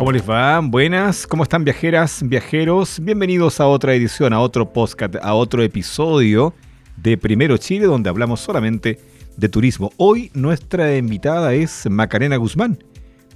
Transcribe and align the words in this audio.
¿Cómo 0.00 0.12
les 0.12 0.28
va? 0.28 0.58
Buenas, 0.60 1.26
¿cómo 1.26 1.42
están 1.42 1.62
viajeras, 1.62 2.22
viajeros? 2.26 2.98
Bienvenidos 3.00 3.60
a 3.60 3.66
otra 3.66 3.94
edición, 3.94 4.32
a 4.32 4.40
otro 4.40 4.72
podcast, 4.72 5.16
a 5.20 5.34
otro 5.34 5.62
episodio 5.62 6.54
de 6.96 7.18
Primero 7.18 7.58
Chile, 7.58 7.84
donde 7.84 8.08
hablamos 8.08 8.40
solamente 8.40 8.98
de 9.36 9.48
turismo. 9.50 9.92
Hoy 9.98 10.30
nuestra 10.32 10.96
invitada 10.96 11.52
es 11.52 11.86
Macarena 11.90 12.36
Guzmán, 12.36 12.82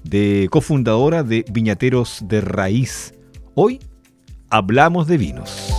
de 0.05 0.49
cofundadora 0.51 1.23
de 1.23 1.45
Viñateros 1.53 2.21
de 2.27 2.41
Raíz. 2.41 3.13
Hoy 3.55 3.79
hablamos 4.49 5.07
de 5.07 5.19
vinos. 5.19 5.71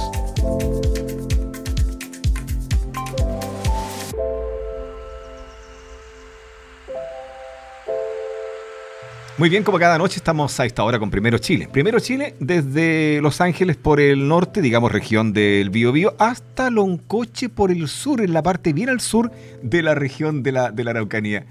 Muy 9.38 9.50
bien, 9.50 9.64
como 9.66 9.78
cada 9.78 9.98
noche 9.98 10.16
estamos 10.16 10.58
a 10.62 10.66
esta 10.66 10.82
hora 10.86 10.98
con 10.98 11.12
Primero 11.12 11.38
Chile. 11.40 11.68
Primero 11.70 12.00
Chile 12.00 12.36
desde 12.40 13.20
Los 13.22 13.42
Ángeles 13.42 13.76
por 13.76 14.00
el 14.00 14.30
norte, 14.30 14.62
digamos 14.62 14.94
región 14.94 15.34
del 15.34 15.72
Biobío, 15.72 16.16
hasta 16.20 16.70
Loncoche 16.70 17.50
por 17.50 17.70
el 17.70 17.90
sur, 17.90 18.22
en 18.22 18.32
la 18.32 18.42
parte 18.42 18.72
bien 18.72 18.88
al 18.88 19.02
sur 19.02 19.30
de 19.62 19.82
la 19.82 19.94
región 19.94 20.42
de 20.42 20.54
la, 20.54 20.72
de 20.72 20.86
la 20.86 20.92
Araucanía. 20.92 21.46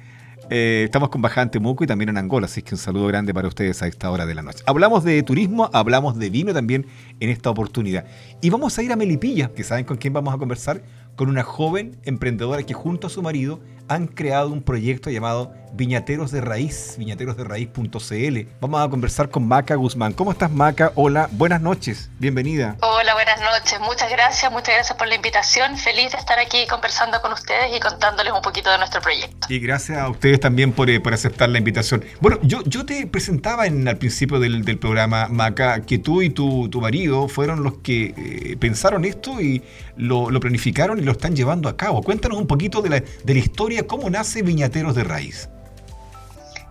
Eh, 0.49 0.85
estamos 0.87 1.11
con 1.11 1.21
Bajante 1.21 1.59
Muco 1.59 1.85
y 1.85 1.87
también 1.87 2.09
en 2.09 2.17
Angola, 2.17 2.47
así 2.47 2.63
que 2.63 2.75
un 2.75 2.79
saludo 2.79 3.07
grande 3.07 3.35
para 3.35 3.49
ustedes 3.49 3.83
a 3.83 3.87
esta 3.87 4.11
hora 4.11 4.25
de 4.25 4.35
la 4.35 4.41
noche. 4.41 4.65
Hablamos 4.65 5.05
de 5.05 5.23
turismo, 5.23 5.69
hablamos 5.75 6.19
de 6.19 6.31
vino 6.31 6.55
también 6.55 6.87
en 7.21 7.29
esta 7.29 7.51
oportunidad. 7.51 8.07
Y 8.41 8.49
vamos 8.49 8.79
a 8.79 8.83
ir 8.83 8.93
a 8.93 8.97
Melipilla, 8.97 9.53
que 9.53 9.63
saben 9.63 9.85
con 9.85 9.99
quién 9.99 10.15
vamos 10.15 10.33
a 10.33 10.39
conversar, 10.39 10.83
con 11.17 11.29
una 11.29 11.43
joven 11.43 11.99
emprendedora 12.05 12.63
que 12.63 12.73
junto 12.73 13.09
a 13.09 13.11
su 13.11 13.21
marido 13.21 13.61
han 13.89 14.07
creado 14.07 14.51
un 14.51 14.63
proyecto 14.63 15.11
llamado 15.11 15.53
Viñateros 15.77 16.31
de 16.31 16.41
Raíz, 16.41 16.95
viñaterosderaíz.cl. 16.99 18.49
Vamos 18.61 18.81
a 18.81 18.89
conversar 18.89 19.29
con 19.29 19.49
Maca 19.49 19.75
Guzmán. 19.75 20.13
¿Cómo 20.13 20.31
estás, 20.31 20.51
Maca? 20.53 20.93
Hola, 20.95 21.29
buenas 21.33 21.61
noches, 21.61 22.11
bienvenida. 22.21 22.77
Hola, 22.81 23.13
buenas 23.15 23.41
noches. 23.41 23.81
Muchas 23.81 24.09
gracias, 24.09 24.53
muchas 24.53 24.73
gracias 24.73 24.97
por 24.97 25.09
la 25.09 25.17
invitación. 25.17 25.77
Feliz 25.77 26.13
de 26.13 26.19
estar 26.19 26.39
aquí 26.39 26.65
conversando 26.71 27.21
con 27.21 27.33
ustedes 27.33 27.77
y 27.77 27.81
contándoles 27.81 28.33
un 28.33 28.41
poquito 28.41 28.71
de 28.71 28.79
nuestro 28.79 29.01
proyecto. 29.01 29.49
Y 29.51 29.59
gracias 29.59 29.99
a 29.99 30.09
ustedes 30.09 30.39
también 30.39 30.73
por, 30.73 30.89
eh, 30.91 31.01
por 31.01 31.13
aceptar 31.13 31.49
la 31.49 31.59
invitación. 31.59 32.05
Bueno, 32.21 32.39
yo, 32.43 32.63
yo 32.67 32.87
te 32.87 33.09
presentaba 33.09 33.67
en, 33.67 33.89
al 33.89 33.99
principio 33.99 34.39
del, 34.39 34.65
del 34.65 34.79
programa, 34.79 35.27
Maca, 35.29 35.81
que 35.81 35.99
tú 35.99 36.23
y 36.23 36.31
tu, 36.31 36.69
tu 36.69 36.81
marido 36.81 37.27
fueron 37.27 37.65
los 37.65 37.79
que 37.79 38.15
eh, 38.17 38.57
pensaron 38.61 39.05
esto 39.05 39.41
y 39.41 39.65
lo, 39.97 40.31
lo, 40.31 40.39
planificaron 40.39 40.99
y 40.99 41.03
lo 41.03 41.13
están 41.13 41.35
llevando 41.35 41.69
a 41.69 41.77
cabo. 41.77 42.01
Cuéntanos 42.03 42.39
un 42.39 42.47
poquito 42.47 42.81
de 42.81 42.91
la, 42.91 43.01
de 43.01 43.35
la 43.35 43.41
historia, 43.41 43.74
cómo 43.83 44.09
nace 44.11 44.43
Viñateros 44.43 44.95
de 44.95 45.05
Raíz. 45.05 45.49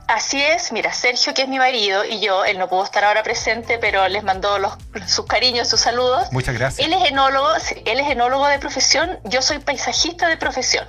Así 0.07 0.41
es, 0.41 0.71
mira, 0.71 0.91
Sergio, 0.93 1.33
que 1.33 1.43
es 1.43 1.47
mi 1.47 1.57
marido, 1.57 2.03
y 2.03 2.19
yo, 2.19 2.43
él 2.43 2.59
no 2.59 2.67
pudo 2.67 2.83
estar 2.83 3.03
ahora 3.05 3.23
presente, 3.23 3.77
pero 3.79 4.07
les 4.09 4.23
mandó 4.23 4.59
los, 4.59 4.73
sus 5.07 5.25
cariños, 5.25 5.69
sus 5.69 5.79
saludos. 5.79 6.27
Muchas 6.31 6.55
gracias. 6.55 6.85
Él 6.85 6.93
es 6.93 7.09
enólogo, 7.09 7.49
él 7.85 7.99
es 7.99 8.11
enólogo 8.11 8.45
de 8.47 8.59
profesión, 8.59 9.17
yo 9.23 9.41
soy 9.41 9.59
paisajista 9.59 10.27
de 10.27 10.37
profesión. 10.37 10.85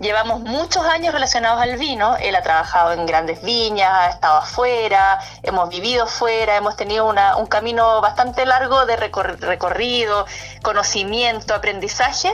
Llevamos 0.00 0.40
muchos 0.40 0.84
años 0.84 1.14
relacionados 1.14 1.62
al 1.62 1.76
vino, 1.76 2.16
él 2.16 2.34
ha 2.34 2.42
trabajado 2.42 2.92
en 2.92 3.06
grandes 3.06 3.40
viñas, 3.42 3.90
ha 3.92 4.10
estado 4.10 4.38
afuera, 4.38 5.20
hemos 5.42 5.68
vivido 5.68 6.06
fuera, 6.06 6.56
hemos 6.56 6.76
tenido 6.76 7.06
una, 7.06 7.36
un 7.36 7.46
camino 7.46 8.00
bastante 8.00 8.46
largo 8.46 8.84
de 8.84 8.96
recor 8.96 9.38
recorrido, 9.40 10.26
conocimiento, 10.62 11.54
aprendizaje 11.54 12.32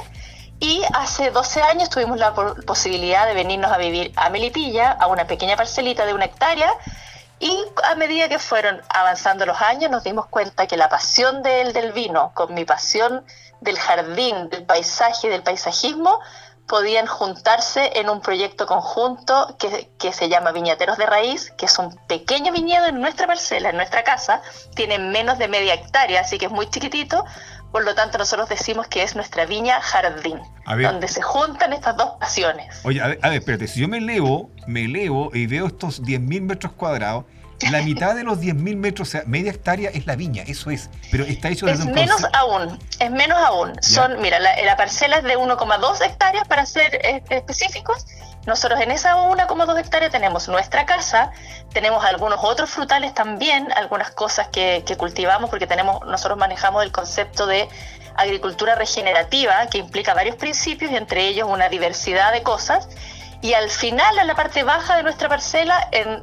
y 0.60 0.82
hace 0.94 1.30
12 1.30 1.62
años 1.62 1.90
tuvimos 1.90 2.18
la 2.18 2.34
posibilidad 2.34 3.26
de 3.26 3.34
venirnos 3.34 3.70
a 3.70 3.78
vivir 3.78 4.12
a 4.16 4.30
Melipilla, 4.30 4.92
a 4.92 5.06
una 5.06 5.26
pequeña 5.26 5.56
parcelita 5.56 6.06
de 6.06 6.14
una 6.14 6.24
hectárea, 6.24 6.70
y 7.38 7.64
a 7.84 7.94
medida 7.96 8.28
que 8.28 8.38
fueron 8.38 8.80
avanzando 8.88 9.44
los 9.44 9.60
años 9.60 9.90
nos 9.90 10.04
dimos 10.04 10.26
cuenta 10.26 10.66
que 10.66 10.76
la 10.76 10.88
pasión 10.88 11.42
de 11.42 11.60
él 11.60 11.72
del 11.74 11.92
vino 11.92 12.32
con 12.34 12.54
mi 12.54 12.64
pasión 12.64 13.24
del 13.60 13.78
jardín, 13.78 14.48
del 14.48 14.64
paisaje, 14.64 15.28
del 15.28 15.42
paisajismo, 15.42 16.18
podían 16.66 17.06
juntarse 17.06 17.92
en 18.00 18.08
un 18.08 18.20
proyecto 18.20 18.66
conjunto 18.66 19.54
que, 19.58 19.88
que, 19.98 20.12
se 20.12 20.28
llama 20.28 20.50
Viñateros 20.50 20.98
de 20.98 21.06
Raíz, 21.06 21.52
que 21.56 21.66
es 21.66 21.78
un 21.78 21.94
pequeño 22.08 22.52
viñedo 22.52 22.86
en 22.86 23.00
nuestra 23.00 23.26
parcela, 23.26 23.70
en 23.70 23.76
nuestra 23.76 24.02
casa, 24.02 24.42
tiene 24.74 24.98
menos 24.98 25.38
de 25.38 25.46
media 25.46 25.74
hectárea, 25.74 26.22
así 26.22 26.38
que 26.38 26.46
es 26.46 26.50
muy 26.50 26.68
chiquitito, 26.68 27.24
por 27.76 27.84
lo 27.84 27.94
tanto, 27.94 28.16
nosotros 28.16 28.48
decimos 28.48 28.86
que 28.86 29.02
es 29.02 29.14
nuestra 29.14 29.44
viña 29.44 29.82
jardín, 29.82 30.40
donde 30.64 31.08
se 31.08 31.20
juntan 31.20 31.74
estas 31.74 31.94
dos 31.94 32.12
pasiones. 32.18 32.80
Oye, 32.84 33.02
a 33.02 33.08
ver, 33.08 33.18
a 33.20 33.28
ver, 33.28 33.40
espérate, 33.40 33.68
si 33.68 33.80
yo 33.80 33.86
me 33.86 33.98
elevo, 33.98 34.50
me 34.66 34.86
elevo 34.86 35.28
y 35.34 35.46
veo 35.46 35.66
estos 35.66 36.02
10.000 36.02 36.40
metros 36.40 36.72
cuadrados, 36.72 37.26
la 37.70 37.82
mitad 37.82 38.14
de 38.14 38.22
los 38.22 38.38
10.000 38.38 38.76
metros, 38.76 39.08
o 39.08 39.10
sea, 39.10 39.22
media 39.26 39.50
hectárea 39.50 39.90
es 39.90 40.06
la 40.06 40.16
viña, 40.16 40.42
eso 40.46 40.70
es. 40.70 40.90
Pero 41.10 41.24
está 41.24 41.48
hecho 41.48 41.66
desde 41.66 41.82
es 41.82 41.86
un 41.86 41.94
menos 41.94 42.22
aún, 42.32 42.78
es 42.98 43.10
menos 43.10 43.38
aún. 43.38 43.72
Son, 43.82 44.20
mira, 44.20 44.38
la, 44.38 44.60
la, 44.62 44.76
parcela 44.76 45.18
es 45.18 45.24
de 45.24 45.36
1,2 45.36 46.04
hectáreas 46.04 46.46
para 46.46 46.66
ser 46.66 47.00
específicos. 47.30 48.06
Nosotros 48.46 48.80
en 48.80 48.92
esa 48.92 49.16
1,2 49.16 49.80
hectáreas 49.80 50.12
tenemos 50.12 50.48
nuestra 50.48 50.86
casa, 50.86 51.32
tenemos 51.72 52.04
algunos 52.04 52.38
otros 52.42 52.70
frutales 52.70 53.12
también, 53.14 53.72
algunas 53.72 54.10
cosas 54.10 54.48
que, 54.48 54.84
que 54.86 54.96
cultivamos, 54.96 55.50
porque 55.50 55.66
tenemos, 55.66 56.06
nosotros 56.06 56.38
manejamos 56.38 56.84
el 56.84 56.92
concepto 56.92 57.46
de 57.46 57.68
agricultura 58.16 58.74
regenerativa, 58.74 59.66
que 59.66 59.78
implica 59.78 60.14
varios 60.14 60.36
principios, 60.36 60.90
y 60.92 60.96
entre 60.96 61.26
ellos 61.26 61.48
una 61.50 61.68
diversidad 61.68 62.32
de 62.32 62.42
cosas. 62.42 62.88
Y 63.42 63.52
al 63.54 63.68
final, 63.68 64.18
en 64.18 64.26
la 64.26 64.34
parte 64.34 64.62
baja 64.62 64.96
de 64.96 65.02
nuestra 65.02 65.28
parcela, 65.28 65.88
en 65.92 66.22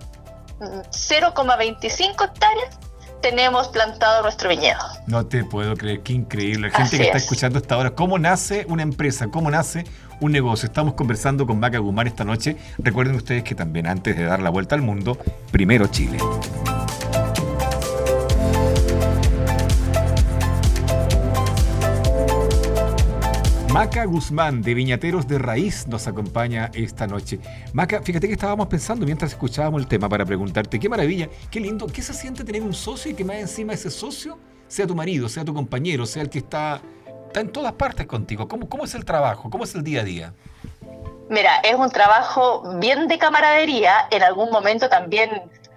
0,25 0.91 2.25
hectáreas 2.25 2.79
tenemos 3.23 3.69
plantado 3.69 4.21
nuestro 4.21 4.49
viñedo. 4.49 4.79
No 5.07 5.25
te 5.25 5.45
puedo 5.45 5.75
creer, 5.77 6.01
qué 6.01 6.11
increíble. 6.13 6.67
La 6.67 6.75
gente 6.75 6.83
Así 6.83 6.97
que 6.97 7.03
está 7.03 7.17
es. 7.17 7.23
escuchando 7.23 7.57
hasta 7.57 7.75
ahora, 7.75 7.91
¿cómo 7.91 8.19
nace 8.19 8.65
una 8.67 8.83
empresa? 8.83 9.27
¿Cómo 9.29 9.49
nace 9.49 9.85
un 10.19 10.33
negocio? 10.33 10.67
Estamos 10.67 10.93
conversando 10.95 11.47
con 11.47 11.57
Maca 11.57 11.77
Gumar 11.77 12.05
esta 12.05 12.25
noche. 12.25 12.57
Recuerden 12.77 13.15
ustedes 13.15 13.43
que 13.43 13.55
también 13.55 13.87
antes 13.87 14.17
de 14.17 14.25
dar 14.25 14.41
la 14.41 14.49
vuelta 14.49 14.75
al 14.75 14.81
mundo, 14.81 15.17
primero 15.51 15.87
Chile. 15.87 16.17
Maca 23.73 24.05
Guzmán 24.05 24.61
de 24.61 24.75
Viñateros 24.75 25.27
de 25.27 25.39
Raíz 25.39 25.87
nos 25.87 26.05
acompaña 26.05 26.69
esta 26.75 27.07
noche. 27.07 27.39
Maca, 27.73 28.03
fíjate 28.03 28.27
que 28.27 28.33
estábamos 28.33 28.67
pensando 28.67 29.03
mientras 29.03 29.31
escuchábamos 29.31 29.81
el 29.81 29.87
tema 29.87 30.07
para 30.07 30.23
preguntarte, 30.23 30.79
qué 30.79 30.87
maravilla, 30.87 31.27
qué 31.49 31.59
lindo, 31.59 31.87
qué 31.87 32.03
se 32.03 32.13
siente 32.13 32.43
tener 32.43 32.61
un 32.61 32.75
socio 32.75 33.09
y 33.09 33.15
que 33.15 33.25
más 33.25 33.37
encima 33.37 33.73
ese 33.73 33.89
socio 33.89 34.37
sea 34.67 34.85
tu 34.85 34.93
marido, 34.93 35.27
sea 35.27 35.43
tu 35.43 35.55
compañero, 35.55 36.05
sea 36.05 36.21
el 36.21 36.29
que 36.29 36.37
está, 36.37 36.81
está 37.25 37.39
en 37.39 37.51
todas 37.51 37.73
partes 37.73 38.05
contigo. 38.05 38.47
¿Cómo, 38.47 38.69
¿Cómo 38.69 38.83
es 38.83 38.93
el 38.93 39.05
trabajo? 39.05 39.49
¿Cómo 39.49 39.63
es 39.63 39.73
el 39.73 39.83
día 39.83 40.01
a 40.01 40.03
día? 40.03 40.33
Mira, 41.31 41.55
es 41.63 41.73
un 41.73 41.89
trabajo 41.89 42.77
bien 42.79 43.07
de 43.07 43.17
camaradería, 43.17 44.07
en 44.11 44.21
algún 44.21 44.51
momento 44.51 44.87
también 44.87 45.31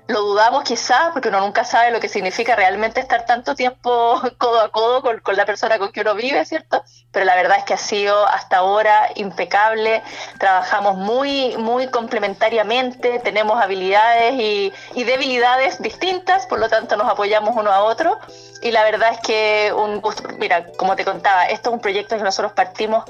lo 0.09 0.21
dudamos 0.21 0.63
quizás, 0.63 1.11
porque 1.13 1.29
uno 1.29 1.41
nunca 1.41 1.65
sabe 1.65 1.91
lo 1.91 1.99
que 2.01 2.09
significa 2.09 2.55
realmente 2.55 3.01
estar 3.01 3.27
tanto 3.27 3.55
tiempo 3.55 4.21
codo 4.39 4.61
a 4.61 4.71
codo 4.71 5.03
con, 5.03 5.19
con, 5.21 5.37
la 5.37 5.45
persona 5.45 5.79
con 5.79 5.91
que 5.91 6.03
uno 6.03 6.15
vive, 6.15 6.45
¿cierto? 6.45 6.85
Pero 7.11 7.25
la 7.25 7.35
verdad 7.35 7.59
es 7.59 7.65
que 7.65 7.75
ha 7.75 7.79
sido 7.79 8.27
hasta 8.27 8.59
ahora 8.59 9.09
impecable, 9.17 10.03
trabajamos 10.39 10.97
muy, 10.97 11.57
muy 11.57 11.89
complementariamente, 11.89 13.19
tenemos 13.21 13.61
habilidades 13.61 14.35
y, 14.35 14.73
y 14.95 15.05
debilidades 15.05 15.83
distintas, 15.83 16.47
por 16.47 16.61
lo 16.61 16.69
tanto 16.69 16.97
nos 16.97 17.11
apoyamos 17.11 17.57
uno 17.57 17.73
a 17.73 17.83
otro. 17.83 18.19
Y 18.63 18.71
la 18.71 18.85
verdad 18.85 19.13
es 19.13 19.21
que 19.21 19.73
un 19.77 20.03
mira, 20.39 20.67
como 20.77 20.95
te 20.97 21.05
contaba, 21.05 21.47
esto 21.47 21.71
es 21.71 21.75
un 21.75 21.81
proyecto 21.81 22.17
que 22.17 22.23
nosotros 22.23 22.53
partimos 22.53 23.05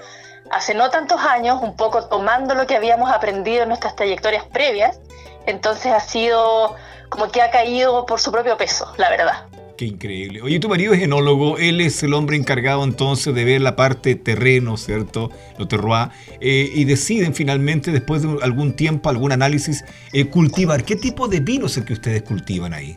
hace 0.50 0.74
no 0.74 0.90
tantos 0.90 1.20
años, 1.20 1.60
un 1.62 1.76
poco 1.76 2.06
tomando 2.08 2.54
lo 2.54 2.66
que 2.66 2.76
habíamos 2.76 3.10
aprendido 3.10 3.62
en 3.62 3.68
nuestras 3.68 3.96
trayectorias 3.96 4.44
previas, 4.44 4.98
entonces 5.46 5.92
ha 5.92 6.00
sido 6.00 6.74
como 7.08 7.30
que 7.30 7.40
ha 7.40 7.50
caído 7.50 8.04
por 8.06 8.20
su 8.20 8.32
propio 8.32 8.56
peso, 8.56 8.92
la 8.98 9.10
verdad. 9.10 9.46
Qué 9.76 9.84
increíble. 9.84 10.40
Oye, 10.40 10.58
tu 10.58 10.70
marido 10.70 10.94
es 10.94 11.02
enólogo, 11.02 11.58
él 11.58 11.82
es 11.82 12.02
el 12.02 12.14
hombre 12.14 12.36
encargado 12.36 12.82
entonces 12.82 13.34
de 13.34 13.44
ver 13.44 13.60
la 13.60 13.76
parte 13.76 14.14
terreno, 14.14 14.78
¿cierto? 14.78 15.30
Lo 15.58 15.68
terroir, 15.68 16.08
eh, 16.40 16.70
y 16.74 16.84
deciden 16.84 17.34
finalmente, 17.34 17.92
después 17.92 18.22
de 18.22 18.38
algún 18.42 18.72
tiempo, 18.74 19.10
algún 19.10 19.32
análisis, 19.32 19.84
eh, 20.14 20.26
cultivar. 20.26 20.84
¿Qué 20.84 20.96
tipo 20.96 21.28
de 21.28 21.40
vino 21.40 21.66
es 21.66 21.76
el 21.76 21.84
que 21.84 21.92
ustedes 21.92 22.22
cultivan 22.22 22.72
ahí? 22.72 22.96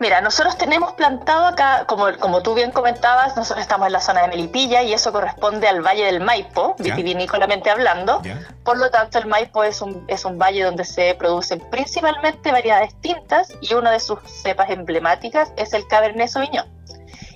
Mira, 0.00 0.20
nosotros 0.20 0.56
tenemos 0.56 0.92
plantado 0.92 1.46
acá, 1.46 1.84
como, 1.86 2.06
como 2.18 2.40
tú 2.42 2.54
bien 2.54 2.70
comentabas, 2.70 3.36
nosotros 3.36 3.62
estamos 3.62 3.88
en 3.88 3.92
la 3.94 4.00
zona 4.00 4.22
de 4.22 4.28
Melipilla 4.28 4.82
y 4.82 4.92
eso 4.92 5.12
corresponde 5.12 5.66
al 5.66 5.82
Valle 5.82 6.04
del 6.04 6.20
Maipo, 6.20 6.76
vitivinícolamente 6.78 7.68
hablando. 7.68 8.22
¿Ya? 8.22 8.38
Por 8.62 8.78
lo 8.78 8.90
tanto, 8.90 9.18
el 9.18 9.26
Maipo 9.26 9.64
es 9.64 9.80
un, 9.82 10.04
es 10.06 10.24
un 10.24 10.38
valle 10.38 10.62
donde 10.62 10.84
se 10.84 11.16
producen 11.16 11.60
principalmente 11.70 12.52
variedades 12.52 12.94
tintas 13.00 13.52
y 13.60 13.74
una 13.74 13.90
de 13.90 13.98
sus 13.98 14.20
cepas 14.22 14.70
emblemáticas 14.70 15.52
es 15.56 15.72
el 15.72 15.86
Cabernet 15.88 16.28
Sauvignon. 16.28 16.66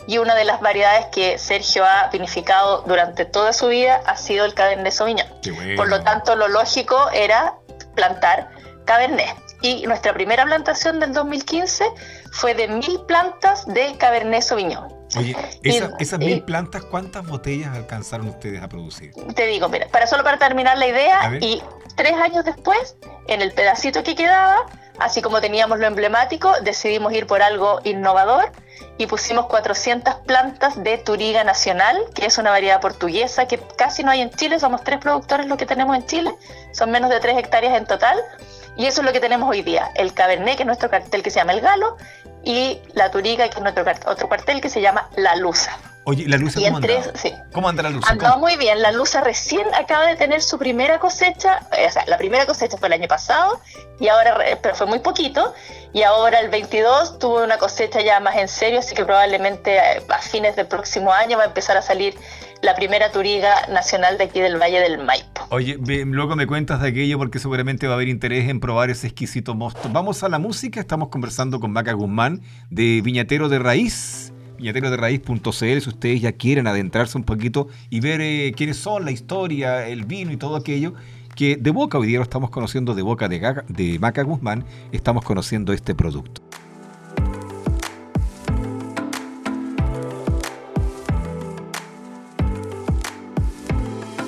y 0.06 0.19
una 0.19 0.37
de 0.37 0.44
las 0.44 0.61
variedades 0.61 1.06
que 1.06 1.38
Sergio 1.38 1.85
ha 1.85 2.09
vinificado 2.12 2.82
durante 2.82 3.25
toda 3.25 3.53
su 3.53 3.69
vida 3.69 4.03
ha 4.06 4.17
sido 4.17 4.44
el 4.44 4.55
Cabernet 4.55 4.93
Sauvignon. 4.93 5.26
Por 5.76 5.88
lo 5.88 6.03
tanto, 6.03 6.37
lo 6.37 6.47
lógico 6.47 7.11
era 7.11 7.55
plantar 7.97 8.50
Cabernet. 8.85 9.35
Y 9.62 9.87
nuestra 9.87 10.12
primera 10.12 10.44
plantación 10.44 10.99
del 10.99 11.12
2015 11.12 11.85
fue 12.32 12.55
de 12.55 12.67
mil 12.67 13.00
plantas 13.06 13.67
de 13.67 13.96
Cabernet 13.99 14.43
Sauvignon. 14.43 14.88
Oye, 15.19 15.37
esas 15.62 16.19
mil 16.19 16.43
plantas, 16.43 16.84
¿cuántas 16.87 17.26
botellas 17.26 17.76
alcanzaron 17.76 18.29
ustedes 18.29 18.62
a 18.62 18.69
producir? 18.69 19.12
Te 19.34 19.46
digo, 19.46 19.69
mira, 19.69 19.87
para 19.88 20.06
solo 20.06 20.25
para 20.25 20.38
terminar 20.38 20.79
la 20.79 20.87
idea, 20.87 21.38
y 21.40 21.62
tres 21.94 22.14
años 22.14 22.44
después, 22.46 22.96
en 23.29 23.43
el 23.43 23.52
pedacito 23.52 24.02
que 24.02 24.14
quedaba, 24.14 24.64
así 24.99 25.20
como 25.20 25.43
teníamos 25.43 25.79
lo 25.79 25.87
emblemático, 25.87 26.52
decidimos 26.62 27.12
ir 27.12 27.26
por 27.26 27.43
algo 27.43 27.81
innovador 27.84 28.50
y 28.96 29.06
pusimos 29.06 29.46
400 29.46 30.14
plantas 30.26 30.82
de 30.82 30.96
Turiga 30.96 31.44
Nacional, 31.44 31.99
que 32.14 32.25
es 32.25 32.38
una 32.38 32.50
variedad 32.50 32.81
portuguesa 32.81 33.46
que 33.46 33.61
casi 33.76 34.02
no 34.02 34.11
hay 34.11 34.23
en 34.23 34.31
Chile, 34.31 34.58
somos 34.58 34.82
tres 34.82 34.99
productores 34.99 35.46
los 35.46 35.58
que 35.58 35.67
tenemos 35.67 35.94
en 35.94 36.06
Chile, 36.06 36.35
son 36.73 36.90
menos 36.90 37.11
de 37.11 37.20
tres 37.20 37.37
hectáreas 37.37 37.76
en 37.76 37.85
total, 37.85 38.19
y 38.77 38.87
eso 38.87 39.01
es 39.01 39.07
lo 39.07 39.13
que 39.13 39.21
tenemos 39.21 39.49
hoy 39.49 39.63
día, 39.63 39.91
el 39.95 40.15
Cabernet, 40.15 40.57
que 40.57 40.63
es 40.63 40.67
nuestro 40.67 40.91
cartel 40.91 41.23
que 41.23 41.31
se 41.31 41.41
llama 41.41 41.53
el 41.53 41.61
Galo, 41.61 41.97
y 42.45 42.81
la 42.95 43.11
Turiga, 43.11 43.49
que 43.49 43.57
es 43.57 43.63
nuestro 43.63 43.85
otro 44.07 44.29
cartel 44.29 44.61
que 44.61 44.69
se 44.69 44.81
llama 44.81 45.09
la 45.17 45.37
Lusa. 45.37 45.79
Oye, 46.05 46.25
¿la 46.27 46.37
Lusa 46.37 46.61
cómo 46.61 46.79
anda? 46.79 46.89
Sí. 47.15 47.33
¿Cómo 47.53 47.69
anda 47.69 47.85
la 47.85 47.91
Lusa? 47.91 48.11
Andó 48.11 48.39
muy 48.39 48.57
bien. 48.57 48.83
La 48.83 48.91
Lusa 48.91 49.21
recién 49.21 49.73
acaba 49.73 50.07
de 50.07 50.17
tener 50.17 50.43
su 50.43 50.59
primera 50.59 50.99
cosecha. 50.99 51.61
Eh, 51.79 51.87
o 51.87 51.91
sea, 51.93 52.05
la 52.07 52.19
primera 52.19 52.45
cosecha 52.45 52.77
fue 52.77 52.89
el 52.89 52.95
año 52.95 53.07
pasado, 53.07 53.61
y 54.01 54.09
ahora, 54.09 54.37
pero 54.61 54.75
fue 54.75 54.87
muy 54.87 54.99
poquito. 54.99 55.55
Y 55.93 56.03
ahora 56.03 56.41
el 56.41 56.49
22 56.49 57.21
tuvo 57.21 57.45
una 57.45 57.59
cosecha 57.59 58.01
ya 58.01 58.19
más 58.19 58.37
en 58.37 58.49
serio, 58.49 58.81
así 58.81 58.97
que 58.97 59.05
probablemente 59.05 59.77
eh, 59.77 60.03
a 60.09 60.19
fines 60.19 60.57
del 60.57 60.67
próximo 60.67 61.13
año 61.13 61.37
va 61.39 61.45
a 61.45 61.47
empezar 61.47 61.77
a 61.77 61.83
salir 61.83 62.19
la 62.63 62.75
primera 62.75 63.13
turiga 63.13 63.67
nacional 63.69 64.19
de 64.19 64.25
aquí 64.25 64.41
del 64.41 64.61
Valle 64.61 64.81
del 64.81 64.99
Maipo. 64.99 65.31
Oye, 65.54 65.76
luego 66.06 66.34
me 66.34 66.46
cuentas 66.46 66.81
de 66.81 66.88
aquello 66.88 67.19
porque 67.19 67.38
seguramente 67.38 67.87
va 67.87 67.93
a 67.93 67.96
haber 67.96 68.08
interés 68.08 68.49
en 68.49 68.58
probar 68.58 68.88
ese 68.88 69.08
exquisito 69.08 69.54
mosto. 69.54 69.90
Vamos 69.93 70.22
a 70.22 70.31
la 70.31 70.38
música, 70.38 70.81
estamos 70.81 71.10
conversando 71.10 71.60
con 71.60 71.72
Maca 71.72 71.93
Guzmán 71.93 72.40
de 72.70 73.02
Viñatero 73.04 73.50
de 73.50 73.58
Raíz 73.58 74.32
viñateroderraíz.cl 74.56 75.50
si 75.50 75.88
ustedes 75.90 76.22
ya 76.22 76.32
quieren 76.32 76.66
adentrarse 76.66 77.19
un 77.19 77.25
poquito 77.25 77.69
y 77.90 78.00
ver 78.00 78.22
eh, 78.22 78.54
quiénes 78.56 78.78
son, 78.78 79.04
la 79.04 79.10
historia, 79.10 79.87
el 79.87 80.06
vino 80.06 80.32
y 80.32 80.38
todo 80.38 80.56
aquello, 80.56 80.94
que 81.34 81.56
de 81.56 81.70
boca, 81.70 81.99
hoy 81.99 82.06
día 82.06 82.16
lo 82.16 82.22
estamos 82.22 82.49
conociendo 82.49 82.94
de 82.94 83.02
boca 83.02 83.28
de, 83.28 83.62
de 83.69 83.99
Maca 83.99 84.22
Guzmán, 84.22 84.64
estamos 84.90 85.22
conociendo 85.22 85.75
este 85.75 85.94
producto. 85.94 86.40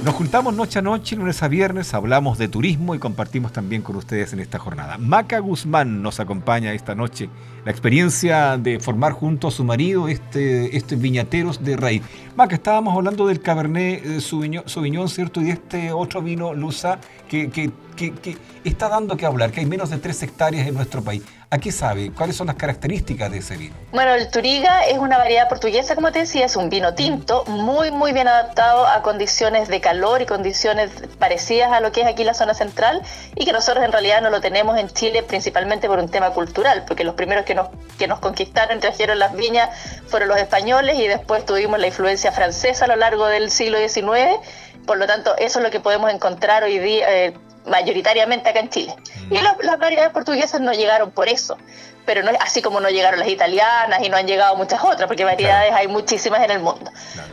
Nos 0.05 0.17
juntamos 0.17 0.55
noche 0.55 0.81
a 0.81 0.83
noche, 0.83 1.17
lunes 1.17 1.43
a 1.43 1.49
viernes, 1.49 1.95
hablamos 1.95 2.37
de 2.37 2.47
turismo 2.47 2.95
y 2.95 2.99
compartimos 2.99 3.53
también 3.53 3.81
con 3.81 3.97
ustedes 3.97 4.35
en 4.35 4.41
esta 4.41 4.59
jornada. 4.59 4.99
Maca 4.99 5.39
Guzmán 5.39 6.03
nos 6.03 6.21
acompaña 6.21 6.75
esta 6.75 6.95
noche. 6.95 7.31
La 7.65 7.71
experiencia 7.71 8.59
de 8.59 8.81
formar 8.81 9.13
junto 9.13 9.49
a 9.49 9.51
su 9.51 9.65
marido 9.65 10.07
este, 10.07 10.77
este 10.77 10.97
viñateros 10.97 11.65
de 11.65 11.79
raíz. 11.79 12.03
Maca, 12.37 12.55
estábamos 12.55 12.95
hablando 12.95 13.27
del 13.27 13.41
Cabernet 13.41 14.05
eh, 14.05 14.21
Sauvignon, 14.21 15.09
¿cierto? 15.09 15.41
Y 15.41 15.49
este 15.49 15.91
otro 15.91 16.21
vino, 16.21 16.53
Lusa, 16.53 16.99
que, 17.27 17.49
que, 17.49 17.71
que 17.97 18.37
está 18.65 18.89
dando 18.89 19.17
que 19.17 19.27
hablar, 19.27 19.51
que 19.51 19.61
hay 19.61 19.67
menos 19.67 19.91
de 19.91 19.99
tres 19.99 20.23
hectáreas 20.23 20.67
en 20.67 20.75
nuestro 20.75 21.03
país. 21.03 21.23
¿A 21.55 21.59
qué 21.59 21.71
sabe? 21.71 22.11
¿Cuáles 22.11 22.35
son 22.35 22.49
las 22.49 22.57
características 22.57 23.31
de 23.31 23.39
ese 23.39 23.57
vino? 23.57 23.77
Bueno, 23.93 24.13
el 24.15 24.29
Turiga 24.29 24.87
es 24.87 24.99
una 24.99 25.19
variedad 25.19 25.49
portuguesa, 25.49 25.95
como 25.95 26.11
te 26.11 26.19
decía, 26.19 26.47
es 26.47 26.57
un 26.57 26.69
vino 26.69 26.95
tinto, 26.95 27.45
muy, 27.45 27.93
muy 27.93 28.13
bien 28.13 28.27
adaptado 28.27 28.85
a 28.89 29.03
condiciones 29.03 29.69
de 29.69 29.81
calor 29.81 30.21
y 30.21 30.27
condiciones 30.27 30.91
parecidas 31.21 31.71
a 31.71 31.79
lo 31.79 31.93
que 31.93 32.01
es 32.01 32.09
aquí 32.09 32.25
la 32.25 32.35
zona 32.35 32.55
central 32.55 33.03
y 33.37 33.45
que 33.45 33.53
nosotros 33.53 33.85
en 33.85 33.93
realidad 33.93 34.21
no 34.21 34.31
lo 34.31 34.41
tenemos 34.41 34.77
en 34.79 34.89
Chile 34.89 35.23
principalmente 35.23 35.87
por 35.87 36.01
un 36.01 36.09
tema 36.09 36.31
cultural, 36.31 36.85
porque 36.89 37.05
los 37.05 37.15
primeros 37.15 37.45
que 37.45 37.55
nos, 37.55 37.69
que 37.99 38.09
nos 38.09 38.19
conquistaron, 38.19 38.81
trajeron 38.81 39.21
las 39.21 39.37
viñas, 39.37 39.71
fueron 40.09 40.31
los 40.31 40.39
españoles 40.39 40.99
y 40.99 41.07
después 41.07 41.47
tuvimos 41.47 41.79
la 41.79 41.87
influencia 41.87 42.33
francesa 42.33 42.87
a 42.87 42.89
lo 42.89 42.97
largo 42.97 43.27
del 43.27 43.53
siglo 43.53 43.79
XIX. 43.79 44.41
Por 44.87 44.99
lo 44.99 45.07
tanto, 45.07 45.37
eso 45.37 45.61
es 45.61 45.63
lo 45.65 45.71
que 45.71 45.79
podemos 45.79 46.13
encontrar 46.13 46.65
hoy 46.65 46.81
día, 46.81 47.07
eh, 47.09 47.35
mayoritariamente 47.67 48.51
acá 48.51 48.61
en 48.61 48.71
Chile. 48.71 48.95
Y 49.31 49.39
las, 49.39 49.57
variedades 49.79 50.13
portuguesas 50.13 50.61
no 50.61 50.73
llegaron 50.73 51.11
por 51.11 51.29
eso, 51.29 51.57
pero 52.05 52.23
no 52.23 52.31
así 52.41 52.63
como 52.63 52.81
no 52.81 52.91
llegaron 52.91 53.21
las 53.21 53.29
italianas 53.29 54.01
y 54.03 54.09
no 54.09 54.17
han 54.17 54.27
llegado 54.27 54.57
muchas 54.57 54.83
otras, 54.83 55.07
porque 55.07 55.25
variedades 55.25 55.73
hay 55.73 55.89
muchísimas 55.89 56.43
en 56.43 56.51
el 56.51 56.61
mundo. 56.61 56.91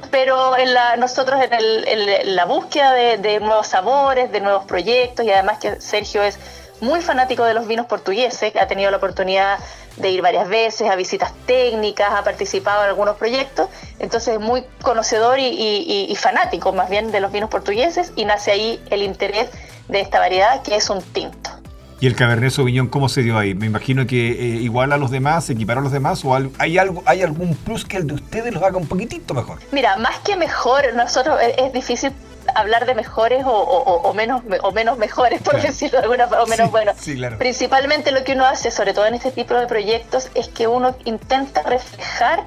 Pero 0.10 0.58
en 0.58 0.74
la, 0.74 0.96
nosotros 0.98 1.40
en, 1.42 2.36
la 2.36 2.46
búsqueda 2.46 2.94
de, 2.94 3.40
nuevos 3.40 3.68
sabores, 3.68 4.32
de 4.32 4.42
nuevos 4.42 4.66
proyectos, 4.66 5.26
y 5.26 5.32
además 5.32 5.60
que 5.60 5.80
Sergio 5.82 6.24
es 6.24 6.40
muy 6.80 7.02
fanático 7.02 7.44
de 7.44 7.54
los 7.54 7.68
vinos 7.68 7.86
portugueses, 7.86 8.56
ha 8.56 8.68
tenido 8.68 8.90
la 8.90 8.98
oportunidad 8.98 9.60
de 9.98 10.10
ir 10.10 10.22
varias 10.22 10.48
veces 10.50 10.90
a 10.90 10.96
visitas 10.96 11.34
técnicas, 11.46 12.12
ha 12.12 12.24
participado 12.24 12.84
en 12.84 12.90
algunos 12.90 13.18
proyectos, 13.18 13.70
entonces 14.00 14.36
es 14.36 14.40
muy 14.40 14.64
conocedor 14.82 15.40
y 15.40 16.16
fanático 16.18 16.74
más 16.74 16.90
bien 16.90 17.12
de 17.12 17.20
los 17.20 17.32
vinos 17.32 17.50
portugueses 17.50 18.14
y 18.16 18.26
nace 18.26 18.52
ahí 18.52 18.82
el 18.90 19.04
interés 19.04 19.50
de 19.88 20.02
esta 20.02 20.20
variedad 20.20 20.62
que 20.64 20.76
es 20.76 20.90
un 20.90 21.02
tinto. 21.02 21.62
¿Y 22.02 22.08
el 22.08 22.16
Cabernet 22.16 22.50
Sauvignon 22.50 22.88
cómo 22.88 23.10
se 23.10 23.22
dio 23.22 23.38
ahí? 23.38 23.54
Me 23.54 23.68
imagino 23.68 24.08
que 24.08 24.32
eh, 24.32 24.46
igual 24.60 24.92
a 24.92 24.98
los 24.98 25.12
demás, 25.12 25.48
equipará 25.52 25.82
a 25.82 25.84
los 25.84 25.92
demás, 25.92 26.26
o 26.26 26.36
hay 26.58 26.80
algo, 26.80 27.04
hay 27.06 27.22
algún 27.22 27.54
plus 27.54 27.86
que 27.86 27.98
el 27.98 28.08
de 28.08 28.16
ustedes 28.16 28.52
los 28.52 28.64
haga 28.64 28.78
un 28.78 28.88
poquitito 28.88 29.36
mejor. 29.36 29.60
Mira, 29.72 29.98
más 29.98 30.18
que 30.22 30.36
mejor, 30.36 30.96
nosotros 30.96 31.40
eh, 31.40 31.54
es, 31.60 31.74
difícil 31.74 32.12
hablar 32.56 32.86
de 32.86 32.96
mejores 32.96 33.44
o, 33.46 34.14
menos 34.14 34.42
o 34.62 34.72
menos 34.72 34.98
mejores, 34.98 35.42
por 35.42 35.62
decirlo 35.62 36.00
de 36.00 36.04
alguna 36.04 36.28
forma, 36.28 36.44
o 36.44 36.48
menos 36.48 36.72
bueno. 36.72 36.92
Principalmente 37.38 38.12
lo 38.12 38.24
que 38.24 38.34
uno 38.34 38.46
hace, 38.46 38.72
sobre 38.72 38.94
todo 38.94 39.06
en 39.06 39.16
este 39.16 39.32
tipo 39.32 39.54
de 39.54 39.68
proyectos, 39.68 40.30
es 40.36 40.48
que 40.48 40.68
uno 40.68 40.96
intenta 41.06 41.64
reflejar 41.64 42.46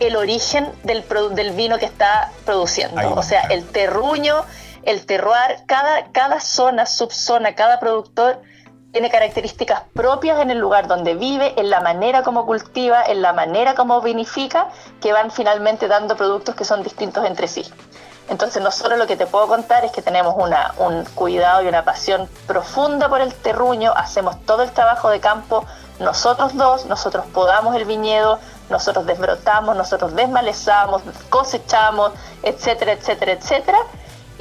el 0.00 0.16
origen 0.16 0.68
del, 0.82 1.04
del 1.34 1.52
vino 1.52 1.78
que 1.78 1.86
está 1.86 2.30
produciendo. 2.44 3.14
o 3.14 3.22
sea, 3.22 3.42
el 3.42 3.64
terruño, 3.64 4.44
el 4.84 5.06
terroir, 5.06 5.58
cada, 5.66 6.10
cada 6.12 6.40
zona, 6.40 6.86
subzona, 6.86 7.54
cada 7.54 7.78
productor 7.78 8.40
tiene 8.92 9.10
características 9.10 9.84
propias 9.94 10.40
en 10.40 10.50
el 10.50 10.58
lugar 10.58 10.86
donde 10.86 11.14
vive, 11.14 11.58
en 11.58 11.70
la 11.70 11.80
manera 11.80 12.22
como 12.22 12.44
cultiva, 12.44 13.02
en 13.02 13.22
la 13.22 13.32
manera 13.32 13.74
como 13.74 14.02
vinifica, 14.02 14.68
que 15.00 15.12
van 15.12 15.30
finalmente 15.30 15.88
dando 15.88 16.14
productos 16.14 16.54
que 16.54 16.64
son 16.64 16.82
distintos 16.82 17.24
entre 17.24 17.48
sí. 17.48 17.64
Entonces 18.28 18.62
nosotros 18.62 18.98
lo 18.98 19.06
que 19.06 19.16
te 19.16 19.26
puedo 19.26 19.48
contar 19.48 19.84
es 19.84 19.92
que 19.92 20.02
tenemos 20.02 20.36
un 20.36 21.04
cuidado 21.14 21.62
y 21.62 21.68
una 21.68 21.84
pasión 21.84 22.28
profunda 22.46 23.08
por 23.08 23.20
el 23.20 23.32
terruño, 23.34 23.92
hacemos 23.96 24.40
todo 24.44 24.62
el 24.62 24.70
trabajo 24.70 25.08
de 25.10 25.20
campo 25.20 25.64
nosotros 25.98 26.54
dos, 26.56 26.86
nosotros 26.86 27.24
podamos 27.32 27.76
el 27.76 27.84
viñedo, 27.84 28.38
nosotros 28.70 29.06
desbrotamos, 29.06 29.76
nosotros 29.76 30.14
desmalezamos, 30.14 31.02
cosechamos, 31.30 32.12
etcétera, 32.42 32.92
etcétera, 32.92 33.32
etcétera 33.32 33.78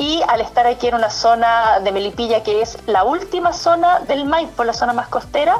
y 0.01 0.23
al 0.27 0.41
estar 0.41 0.65
aquí 0.65 0.87
en 0.87 0.95
una 0.95 1.11
zona 1.11 1.79
de 1.79 1.91
Melipilla 1.91 2.41
que 2.41 2.63
es 2.63 2.75
la 2.87 3.03
última 3.03 3.53
zona 3.53 3.99
del 3.99 4.25
Maipo, 4.25 4.63
la 4.63 4.73
zona 4.73 4.93
más 4.93 5.07
costera, 5.09 5.57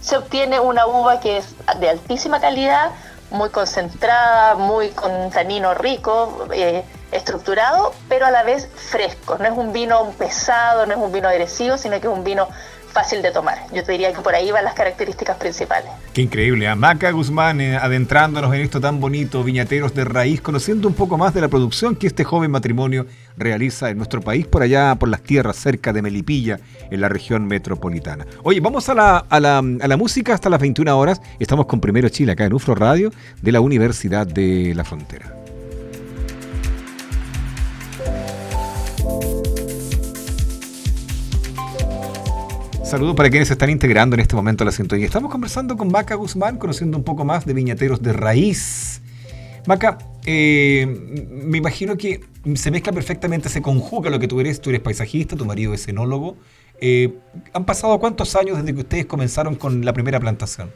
se 0.00 0.16
obtiene 0.16 0.60
una 0.60 0.86
uva 0.86 1.18
que 1.18 1.38
es 1.38 1.56
de 1.80 1.90
altísima 1.90 2.40
calidad, 2.40 2.92
muy 3.32 3.50
concentrada, 3.50 4.54
muy 4.54 4.90
con 4.90 5.30
tanino 5.30 5.74
rico, 5.74 6.46
eh, 6.52 6.84
estructurado, 7.10 7.92
pero 8.08 8.26
a 8.26 8.30
la 8.30 8.44
vez 8.44 8.68
fresco. 8.76 9.38
No 9.38 9.46
es 9.46 9.58
un 9.58 9.72
vino 9.72 10.12
pesado, 10.16 10.86
no 10.86 10.92
es 10.92 10.98
un 10.98 11.10
vino 11.10 11.28
agresivo, 11.28 11.76
sino 11.76 12.00
que 12.00 12.06
es 12.06 12.12
un 12.12 12.22
vino 12.22 12.46
fácil 12.92 13.22
de 13.22 13.30
tomar. 13.30 13.58
Yo 13.72 13.82
te 13.84 13.92
diría 13.92 14.12
que 14.12 14.20
por 14.20 14.34
ahí 14.34 14.50
van 14.50 14.64
las 14.64 14.74
características 14.74 15.36
principales. 15.36 15.90
Qué 16.12 16.22
increíble. 16.22 16.68
Amaca 16.68 17.08
¿ah? 17.08 17.12
Guzmán 17.12 17.60
eh, 17.60 17.76
adentrándonos 17.76 18.54
en 18.54 18.60
esto 18.60 18.80
tan 18.80 19.00
bonito, 19.00 19.42
viñateros 19.42 19.94
de 19.94 20.04
raíz, 20.04 20.40
conociendo 20.40 20.88
un 20.88 20.94
poco 20.94 21.16
más 21.16 21.32
de 21.34 21.40
la 21.40 21.48
producción 21.48 21.96
que 21.96 22.06
este 22.06 22.24
joven 22.24 22.50
matrimonio 22.50 23.06
realiza 23.36 23.90
en 23.90 23.96
nuestro 23.96 24.20
país, 24.20 24.46
por 24.46 24.62
allá, 24.62 24.94
por 24.96 25.08
las 25.08 25.22
tierras 25.22 25.56
cerca 25.56 25.92
de 25.92 26.02
Melipilla, 26.02 26.60
en 26.90 27.00
la 27.00 27.08
región 27.08 27.46
metropolitana. 27.46 28.26
Oye, 28.42 28.60
vamos 28.60 28.88
a 28.88 28.94
la, 28.94 29.18
a 29.18 29.40
la, 29.40 29.58
a 29.58 29.88
la 29.88 29.96
música 29.96 30.34
hasta 30.34 30.50
las 30.50 30.60
21 30.60 30.98
horas. 30.98 31.20
Estamos 31.38 31.66
con 31.66 31.80
Primero 31.80 32.08
Chile 32.08 32.32
acá 32.32 32.44
en 32.44 32.52
UFRO 32.52 32.74
Radio 32.74 33.10
de 33.40 33.52
la 33.52 33.60
Universidad 33.60 34.26
de 34.26 34.74
la 34.74 34.84
Frontera. 34.84 35.40
Saludos 42.90 43.14
para 43.14 43.30
quienes 43.30 43.46
se 43.46 43.54
están 43.54 43.70
integrando 43.70 44.14
en 44.14 44.20
este 44.20 44.34
momento 44.34 44.64
a 44.64 44.66
la 44.66 44.72
sintonía. 44.72 45.06
Estamos 45.06 45.30
conversando 45.30 45.76
con 45.76 45.92
Maca 45.92 46.16
Guzmán, 46.16 46.56
conociendo 46.56 46.98
un 46.98 47.04
poco 47.04 47.24
más 47.24 47.46
de 47.46 47.54
viñateros 47.54 48.02
de 48.02 48.12
raíz. 48.12 49.00
Maca, 49.64 49.96
eh, 50.26 50.86
me 51.30 51.58
imagino 51.58 51.96
que 51.96 52.24
se 52.56 52.72
mezcla 52.72 52.92
perfectamente, 52.92 53.48
se 53.48 53.62
conjuga 53.62 54.10
lo 54.10 54.18
que 54.18 54.26
tú 54.26 54.40
eres. 54.40 54.60
Tú 54.60 54.70
eres 54.70 54.82
paisajista, 54.82 55.36
tu 55.36 55.44
marido 55.46 55.72
es 55.72 55.86
enólogo. 55.86 56.36
Eh, 56.80 57.16
¿Han 57.52 57.64
pasado 57.64 57.96
cuántos 58.00 58.34
años 58.34 58.58
desde 58.58 58.74
que 58.74 58.80
ustedes 58.80 59.06
comenzaron 59.06 59.54
con 59.54 59.84
la 59.84 59.92
primera 59.92 60.18
plantación? 60.18 60.72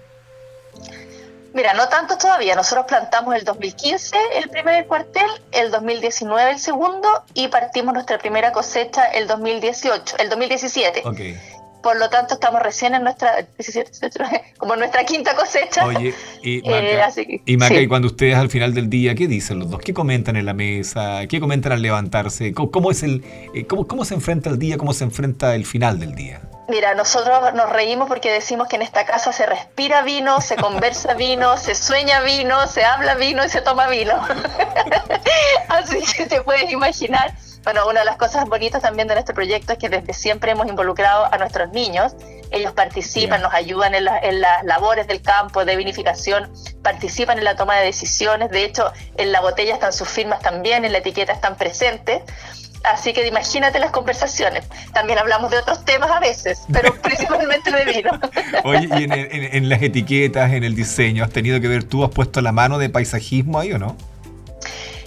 Mira, 1.52 1.75
no 1.75 1.88
tanto 1.88 2.16
todavía. 2.16 2.54
Nosotros 2.54 2.87
plantamos 2.87 3.35
el 3.35 3.44
2015 3.44 4.16
el 4.37 4.50
primer 4.50 4.87
cuartel, 4.87 5.26
el 5.50 5.73
2019 5.73 6.52
el 6.52 6.59
segundo 6.61 7.09
y 7.33 7.49
partimos 7.49 7.92
nuestra 7.92 8.18
primera 8.18 8.52
cosecha 8.52 9.04
el 9.06 9.26
2018, 9.26 10.16
el 10.18 10.28
2017. 10.30 11.02
Okay. 11.04 11.38
Por 11.85 11.99
lo 11.99 12.09
tanto, 12.09 12.33
estamos 12.33 12.62
recién 12.62 12.95
en 12.95 13.03
nuestra, 13.03 13.47
como 14.57 14.75
nuestra 14.75 15.05
quinta 15.05 15.37
cosecha. 15.37 15.85
Oye, 15.85 16.14
y 16.43 16.59
eh, 16.64 16.99
Maca, 16.99 17.21
y, 17.45 17.57
Maca 17.59 17.81
y, 17.81 17.87
cuando 17.87 18.09
ustedes 18.09 18.37
al 18.37 18.49
final 18.49 18.73
del 18.73 18.88
día, 18.88 19.14
¿qué 19.14 19.29
dicen 19.29 19.59
los 19.59 19.71
dos? 19.71 19.81
¿Qué 19.83 19.93
comentan 19.93 20.37
en 20.37 20.47
la 20.47 20.55
mesa? 20.55 21.26
¿Qué 21.29 21.41
comentan 21.41 21.73
al 21.73 21.83
levantarse? 21.83 22.55
¿Cómo, 22.55 22.91
es 22.91 23.03
el, 23.03 23.23
eh, 23.53 23.67
cómo, 23.67 23.87
cómo 23.87 24.07
se 24.07 24.14
enfrenta 24.14 24.49
el 24.49 24.59
día? 24.59 24.79
¿Cómo 24.79 24.95
se 24.95 25.05
enfrenta 25.05 25.55
el 25.55 25.67
final 25.67 26.00
del 26.00 26.14
día? 26.14 26.41
Mira, 26.69 26.95
nosotros 26.95 27.53
nos 27.53 27.69
reímos 27.69 28.09
porque 28.09 28.33
decimos 28.33 28.67
que 28.69 28.76
en 28.76 28.83
esta 28.83 29.05
casa 29.05 29.31
se 29.35 29.45
respira 29.45 30.00
vino, 30.00 30.41
se 30.41 30.57
conversa 30.57 31.12
vino, 31.19 31.59
se 31.59 31.75
sueña 31.75 32.23
vino, 32.23 32.67
se 32.67 32.83
habla 32.83 33.14
vino 33.14 33.45
y 33.45 33.50
se 33.50 33.61
toma 33.61 33.88
vino. 33.88 34.14
Así 35.69 36.00
que 36.17 36.25
te 36.25 36.41
puedes 36.41 36.73
imaginar 36.73 37.35
bueno, 37.64 37.88
una 37.88 38.00
de 38.00 38.06
las 38.06 38.16
cosas 38.16 38.47
bonitas 38.47 38.83
también 38.83 39.09
de 39.09 39.14
nuestro 39.14 39.35
proyecto 39.35 39.73
es 39.73 39.78
que 39.78 39.88
desde 39.88 40.12
siempre 40.12 40.52
hemos 40.52 40.66
involucrado 40.68 41.33
a 41.33 41.38
nuestros 41.38 41.71
niños. 41.73 42.14
Ellos 42.50 42.73
participan, 42.73 43.40
nos 43.40 43.54
ayudan 43.54 43.94
en, 43.94 44.04
las 44.04 44.64
labores 44.64 45.06
del 45.06 45.23
campo 45.23 45.64
de 45.64 45.75
vinificación, 45.75 46.52
participan 46.83 47.38
en 47.38 47.44
la 47.44 47.56
toma 47.56 47.76
de 47.76 47.87
decisiones. 47.87 48.50
De 48.50 48.64
hecho, 48.64 48.92
en 49.16 49.33
la 49.33 49.40
botella 49.40 49.73
están 49.73 49.94
sus 49.94 50.09
firmas 50.09 50.40
también, 50.40 50.85
en 50.85 50.92
la 50.92 50.99
etiqueta 50.99 51.33
están 51.33 51.56
presentes. 51.56 52.23
Así 52.85 53.14
que 53.14 53.26
imagínate 53.26 53.78
las 53.78 53.92
conversaciones. 53.92 54.66
También 54.92 55.18
hablamos 55.18 55.50
de 55.50 55.56
otros 55.56 55.87
temas 55.87 56.11
a 56.11 56.21
veces, 56.21 56.64
pero 56.71 56.94
principalmente 57.02 57.73
de 57.73 57.85
vino. 57.87 58.11
Oye, 58.62 58.88
y 58.94 59.04
en, 59.04 59.12
en, 59.12 59.68
las 59.71 59.80
etiquetas, 59.80 60.52
en 60.52 60.64
el 60.64 60.76
diseño, 60.76 61.25
¿has 61.25 61.30
tenido 61.30 61.59
que 61.62 61.68
ver 61.68 61.85
tú, 61.85 62.04
has 62.04 62.11
puesto 62.11 62.42
la 62.42 62.52
mano 62.52 62.76
de 62.76 62.90
paisajismo 62.90 63.59
ahí 63.59 63.73
o 63.73 63.78
no? 63.78 63.97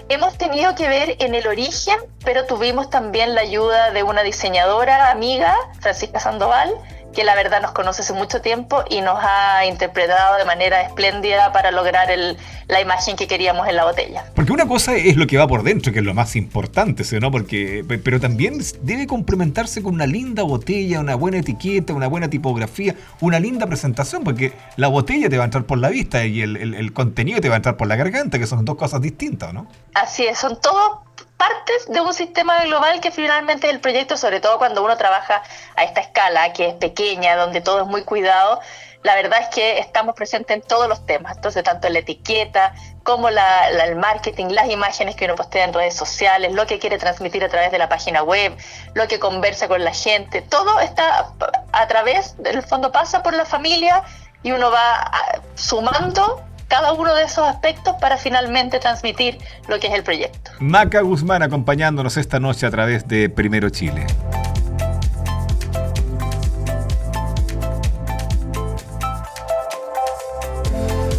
Hemos 0.10 0.38
tenido 0.38 0.74
que 0.74 0.88
ver 0.88 1.18
en 1.20 1.36
el 1.36 1.48
origen, 1.48 2.00
pero 2.24 2.46
tuvimos 2.46 2.90
también 2.90 3.36
la 3.36 3.42
ayuda 3.42 3.92
de 3.92 4.04
una 4.04 4.24
diseñadora 4.24 5.12
amiga, 5.12 5.54
Francisca 5.82 6.22
Sandoval, 6.22 6.74
que 7.18 7.24
la 7.24 7.34
verdad 7.34 7.64
nos 7.64 7.72
conoce 7.72 8.04
hace 8.04 8.14
mucho 8.14 8.42
tiempo 8.42 8.84
y 8.92 9.02
nos 9.02 9.18
ha 9.20 9.66
interpretado 9.66 10.38
de 10.38 10.46
manera 10.46 10.84
espléndida 10.84 11.52
para 11.52 11.72
lograr 11.72 12.12
el, 12.12 12.38
la 12.68 12.80
imagen 12.80 13.16
que 13.16 13.28
queríamos 13.28 13.68
en 13.68 13.76
la 13.76 13.86
botella. 13.86 14.26
Porque 14.36 14.52
una 14.52 14.68
cosa 14.68 14.96
es 14.96 15.18
lo 15.18 15.26
que 15.26 15.36
va 15.36 15.48
por 15.48 15.64
dentro, 15.64 15.92
que 15.92 15.98
es 15.98 16.06
lo 16.06 16.14
más 16.14 16.36
importante, 16.36 17.04
¿no? 17.20 17.32
Porque, 17.32 17.84
pero 18.04 18.20
también 18.20 18.60
debe 18.84 19.08
complementarse 19.08 19.82
con 19.82 19.96
una 19.96 20.06
linda 20.06 20.44
botella, 20.44 21.00
una 21.00 21.16
buena 21.16 21.40
etiqueta, 21.40 21.92
una 21.92 22.06
buena 22.06 22.30
tipografía, 22.30 22.94
una 23.20 23.40
linda 23.40 23.66
presentación, 23.66 24.24
porque 24.24 24.54
la 24.76 24.88
botella 24.88 25.28
te 25.28 25.38
va 25.38 25.46
a 25.46 25.46
entrar 25.46 25.64
por 25.64 25.80
la 25.80 25.90
vista 25.90 26.24
y 26.24 26.44
el, 26.44 26.56
el 26.76 26.94
contenido 26.94 27.42
te 27.42 27.50
va 27.50 27.56
a 27.56 27.58
entrar 27.58 27.78
por 27.78 27.88
la 27.88 27.96
garganta, 27.96 28.38
que 28.38 28.46
son 28.46 28.64
dos 28.64 28.76
cosas 28.76 29.02
distintas, 29.02 29.56
¿no? 29.56 29.66
Así 29.96 30.28
es, 30.28 30.38
son 30.38 30.62
todos 30.62 31.07
partes 31.38 31.88
de 31.88 32.02
un 32.02 32.14
sistema 32.14 32.64
global 32.64 33.00
que 33.00 33.12
finalmente 33.12 33.70
el 33.70 33.80
proyecto, 33.80 34.18
sobre 34.18 34.40
todo 34.40 34.58
cuando 34.58 34.84
uno 34.84 34.98
trabaja 34.98 35.44
a 35.76 35.84
esta 35.84 36.02
escala, 36.02 36.52
que 36.54 36.70
es 36.70 36.74
pequeña, 36.74 37.36
donde 37.36 37.62
todo 37.62 37.82
es 37.82 37.88
muy 37.88 38.04
cuidado, 38.04 38.60
la 39.04 39.16
verdad 39.16 39.40
es 39.42 39.48
que 39.50 39.80
estamos 39.80 40.16
presentes 40.16 40.56
en 40.56 40.62
todos 40.62 40.90
los 40.90 41.06
temas, 41.06 41.38
entonces 41.38 41.64
tanto 41.64 41.88
en 41.88 41.94
la 41.94 42.00
etiqueta 42.00 42.74
como 43.04 43.30
la, 43.30 43.70
el 43.70 43.96
marketing, 43.96 44.48
las 44.48 44.70
imágenes 44.70 45.16
que 45.16 45.26
uno 45.26 45.36
postea 45.36 45.64
en 45.66 45.74
redes 45.74 45.96
sociales, 45.96 46.52
lo 46.54 46.66
que 46.66 46.80
quiere 46.80 46.98
transmitir 46.98 47.44
a 47.44 47.50
través 47.50 47.72
de 47.72 47.78
la 47.78 47.88
página 47.88 48.24
web, 48.24 48.58
lo 48.96 49.08
que 49.08 49.20
conversa 49.20 49.68
con 49.68 49.84
la 49.84 49.94
gente, 49.94 50.42
todo 50.42 50.80
está 50.80 51.32
a 51.72 51.88
través, 51.88 52.36
del 52.38 52.64
fondo 52.64 52.92
pasa 52.92 53.24
por 53.24 53.34
la 53.34 53.46
familia 53.46 54.04
y 54.44 54.52
uno 54.52 54.72
va 54.72 54.96
ah, 54.96 55.40
sumando 55.56 56.44
cada 56.68 56.94
uno 56.94 57.16
de 57.16 57.24
esos 57.24 57.48
aspectos 57.48 57.96
para 58.00 58.18
finalmente 58.18 58.80
transmitir 58.80 59.38
lo 59.68 59.80
que 59.80 59.88
es 59.88 59.94
el 59.94 60.04
proyecto. 60.04 60.52
Maca 60.60 61.02
Guzmán 61.02 61.44
acompañándonos 61.44 62.18
esta 62.18 62.40
noche 62.40 62.66
a 62.66 62.72
través 62.72 63.08
de 63.08 63.30
Primero 63.30 63.70
Chile. 63.70 64.06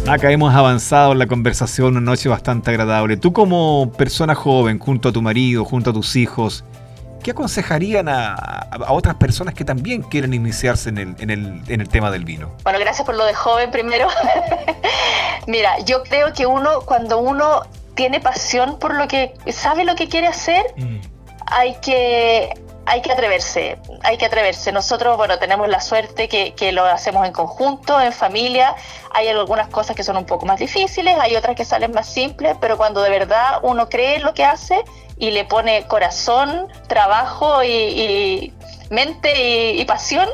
Acá 0.07 0.31
hemos 0.31 0.55
avanzado 0.55 1.11
en 1.11 1.19
la 1.19 1.27
conversación, 1.27 1.89
una 1.89 2.01
noche 2.01 2.29
bastante 2.29 2.71
agradable. 2.71 3.15
Tú 3.15 3.31
como 3.31 3.91
persona 3.95 4.33
joven, 4.33 4.79
junto 4.79 5.09
a 5.09 5.11
tu 5.11 5.21
marido, 5.21 5.65
junto 5.65 5.91
a 5.91 5.93
tus 5.93 6.15
hijos, 6.15 6.63
¿qué 7.29 7.33
aconsejarían 7.33 8.09
a, 8.09 8.67
otras 8.87 9.13
personas 9.17 9.53
que 9.53 9.63
también 9.63 10.01
quieren 10.01 10.33
iniciarse 10.33 10.89
en 10.89 10.97
el, 10.97 11.15
en, 11.19 11.29
el, 11.29 11.61
en 11.67 11.79
el 11.79 11.87
tema 11.87 12.09
del 12.09 12.25
vino? 12.25 12.51
Bueno, 12.63 12.79
gracias 12.79 13.05
por 13.05 13.15
lo 13.15 13.23
de 13.23 13.35
joven 13.35 13.69
primero. 13.69 14.07
Mira, 15.47 15.77
yo 15.85 16.01
creo 16.01 16.33
que 16.33 16.47
uno, 16.47 16.81
cuando 16.87 17.19
uno 17.19 17.61
tiene 17.93 18.19
pasión 18.19 18.79
por 18.79 18.95
lo 18.95 19.07
que 19.07 19.35
sabe 19.51 19.85
lo 19.85 19.93
que 19.93 20.07
quiere 20.07 20.25
hacer, 20.25 20.65
mm. 20.75 21.01
hay 21.45 21.75
que 21.83 22.59
hay 22.89 23.01
que 23.01 23.11
atreverse, 23.11 23.77
hay 24.03 24.17
que 24.17 24.25
atreverse. 24.25 24.71
Nosotros, 24.71 25.15
bueno, 25.15 25.37
tenemos 25.37 25.69
la 25.69 25.79
suerte 25.79 26.27
que, 26.27 26.55
que, 26.55 26.71
lo 26.71 26.83
hacemos 26.85 27.25
en 27.27 27.33
conjunto, 27.33 28.01
en 28.01 28.11
familia. 28.11 28.75
Hay 29.11 29.27
algunas 29.27 29.67
cosas 29.67 29.95
que 29.95 30.03
son 30.03 30.17
un 30.17 30.25
poco 30.25 30.47
más 30.47 30.59
difíciles, 30.59 31.15
hay 31.19 31.35
otras 31.35 31.55
que 31.55 31.65
salen 31.65 31.91
más 31.91 32.07
simples, 32.07 32.57
pero 32.59 32.77
cuando 32.77 33.03
de 33.03 33.11
verdad 33.11 33.59
uno 33.61 33.89
cree 33.89 34.15
en 34.15 34.23
lo 34.23 34.33
que 34.33 34.43
hace 34.43 34.83
y 35.17 35.29
le 35.29 35.45
pone 35.45 35.85
corazón, 35.87 36.67
trabajo 36.87 37.63
y, 37.63 38.53
mente 38.89 39.73
y, 39.73 39.85
pasión, 39.85 40.27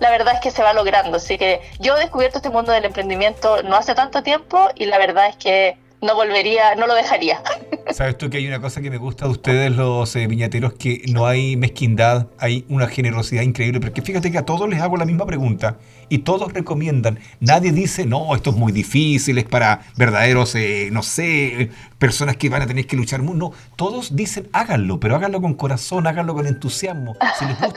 la 0.00 0.10
verdad 0.10 0.34
es 0.34 0.40
que 0.40 0.50
se 0.50 0.64
va 0.64 0.72
logrando. 0.72 1.18
Así 1.18 1.38
que 1.38 1.60
yo 1.78 1.96
he 1.96 2.00
descubierto 2.00 2.38
este 2.38 2.50
mundo 2.50 2.72
del 2.72 2.84
emprendimiento 2.84 3.62
no 3.62 3.76
hace 3.76 3.94
tanto 3.94 4.24
tiempo 4.24 4.70
y 4.74 4.86
la 4.86 4.98
verdad 4.98 5.28
es 5.28 5.36
que 5.36 5.78
no 6.00 6.16
volvería, 6.16 6.74
no 6.74 6.88
lo 6.88 6.94
dejaría. 6.94 7.40
Sabes 7.94 8.16
tú 8.16 8.30
que 8.30 8.38
hay 8.38 8.46
una 8.46 8.60
cosa 8.60 8.80
que 8.80 8.90
me 8.90 8.96
gusta 8.96 9.26
de 9.26 9.32
ustedes, 9.32 9.76
los 9.76 10.16
eh, 10.16 10.26
viñateros, 10.26 10.72
que 10.74 11.02
no 11.12 11.26
hay 11.26 11.56
mezquindad, 11.56 12.28
hay 12.38 12.64
una 12.68 12.86
generosidad 12.86 13.42
increíble, 13.42 13.80
porque 13.80 14.00
fíjate 14.02 14.30
que 14.30 14.38
a 14.38 14.46
todos 14.46 14.68
les 14.68 14.80
hago 14.80 14.96
la 14.96 15.04
misma 15.04 15.26
pregunta 15.26 15.78
y 16.08 16.18
todos 16.18 16.52
recomiendan. 16.52 17.18
Nadie 17.40 17.72
dice, 17.72 18.06
no, 18.06 18.34
esto 18.34 18.50
es 18.50 18.56
muy 18.56 18.72
difícil, 18.72 19.38
es 19.38 19.44
para 19.44 19.82
verdaderos, 19.96 20.54
eh, 20.54 20.88
no 20.90 21.02
sé, 21.02 21.70
personas 22.02 22.36
que 22.36 22.48
van 22.48 22.62
a 22.62 22.66
tener 22.66 22.84
que 22.84 22.96
luchar. 22.96 23.20
No, 23.20 23.52
todos 23.76 24.16
dicen, 24.16 24.48
háganlo, 24.52 24.98
pero 24.98 25.14
háganlo 25.14 25.40
con 25.40 25.54
corazón, 25.54 26.08
háganlo 26.08 26.34
con 26.34 26.48
entusiasmo. 26.48 27.14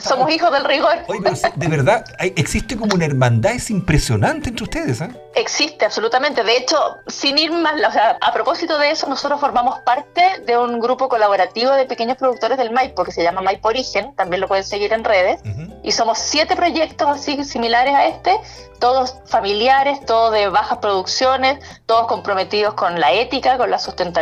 Somos 0.00 0.28
hijos 0.32 0.50
del 0.50 0.64
rigor. 0.64 0.96
Oye, 1.06 1.20
pero 1.22 1.36
de 1.54 1.68
verdad, 1.68 2.04
existe 2.18 2.76
como 2.76 2.96
una 2.96 3.04
hermandad, 3.04 3.52
es 3.52 3.70
impresionante 3.70 4.48
entre 4.48 4.64
ustedes. 4.64 5.00
¿eh? 5.00 5.10
Existe, 5.36 5.84
absolutamente. 5.84 6.42
De 6.42 6.56
hecho, 6.56 6.76
sin 7.06 7.38
ir 7.38 7.52
más, 7.52 7.74
o 7.74 7.92
sea, 7.92 8.18
a 8.20 8.32
propósito 8.32 8.76
de 8.78 8.90
eso, 8.90 9.06
nosotros 9.08 9.38
formamos 9.38 9.78
parte 9.80 10.22
de 10.44 10.58
un 10.58 10.80
grupo 10.80 11.08
colaborativo 11.08 11.70
de 11.70 11.84
pequeños 11.84 12.16
productores 12.16 12.58
del 12.58 12.72
Maipo, 12.72 13.04
que 13.04 13.12
se 13.12 13.22
llama 13.22 13.42
Maipo 13.42 13.68
Origen, 13.68 14.12
también 14.16 14.40
lo 14.40 14.48
pueden 14.48 14.64
seguir 14.64 14.92
en 14.92 15.04
redes, 15.04 15.40
y 15.84 15.92
somos 15.92 16.18
siete 16.18 16.56
proyectos 16.56 17.08
así 17.08 17.44
similares 17.44 17.94
a 17.94 18.06
este 18.06 18.32
todos 18.78 19.16
familiares, 19.26 20.04
todos 20.04 20.32
de 20.32 20.48
bajas 20.48 20.78
producciones, 20.78 21.58
todos 21.86 22.06
comprometidos 22.06 22.74
con 22.74 23.00
la 23.00 23.12
ética, 23.12 23.56
con 23.56 23.70
la 23.70 23.78
sustentabilidad, 23.78 24.15